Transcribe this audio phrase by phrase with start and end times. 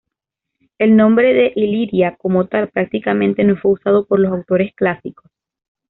[0.79, 5.31] El nombre de Iliria como tal prácticamente no fue usado por los autores clásicos.